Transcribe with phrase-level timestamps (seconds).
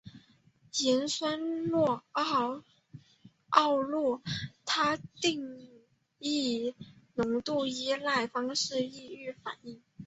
[0.79, 1.39] 盐酸
[3.53, 4.23] 奥洛
[4.65, 5.69] 他定
[6.17, 6.73] 以
[7.13, 9.79] 浓度依赖方式抑制反应。